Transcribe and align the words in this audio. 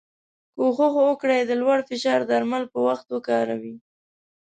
کوښښ 0.55 0.93
وکړی 1.07 1.39
د 1.45 1.51
لوړ 1.61 1.77
فشار 1.89 2.19
درمل 2.31 2.63
په 2.73 2.79
وخت 2.87 3.07
وکاروی. 3.09 3.75